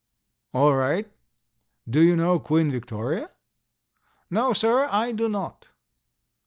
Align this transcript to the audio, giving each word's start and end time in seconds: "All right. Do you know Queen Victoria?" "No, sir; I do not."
"All 0.51 0.75
right. 0.75 1.07
Do 1.87 2.01
you 2.01 2.15
know 2.15 2.39
Queen 2.39 2.71
Victoria?" 2.71 3.29
"No, 4.31 4.51
sir; 4.51 4.87
I 4.91 5.11
do 5.11 5.29
not." 5.29 5.69